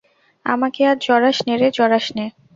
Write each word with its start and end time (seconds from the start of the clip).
আমাকে 0.45 0.81
আর 0.89 0.97
জড়াস 1.05 1.37
নে 1.47 1.53
রে, 1.61 1.67
জড়াস 1.77 2.05
নে! 2.17 2.25